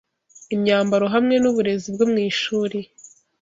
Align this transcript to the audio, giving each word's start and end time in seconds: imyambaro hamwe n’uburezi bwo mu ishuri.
imyambaro 0.55 1.05
hamwe 1.15 1.35
n’uburezi 1.39 1.87
bwo 1.95 2.05
mu 2.11 2.17
ishuri. 2.29 2.79